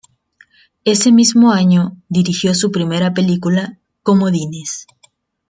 Ese 0.83 1.11
mismo 1.11 1.51
año 1.51 1.95
dirigió 2.09 2.55
su 2.55 2.71
primera 2.71 3.13
película, 3.13 3.77
"Comodines". 4.01 4.87